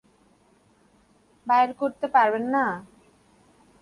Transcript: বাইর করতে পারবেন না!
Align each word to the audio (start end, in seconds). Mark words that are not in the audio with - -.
বাইর 1.47 1.69
করতে 1.73 2.05
পারবেন 2.15 2.43
না! 2.55 2.65